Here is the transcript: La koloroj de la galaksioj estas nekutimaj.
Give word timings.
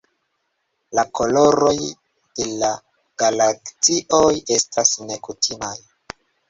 La 0.99 1.03
koloroj 1.19 1.75
de 2.41 2.47
la 2.63 2.73
galaksioj 3.25 4.35
estas 4.59 4.99
nekutimaj. 5.13 5.75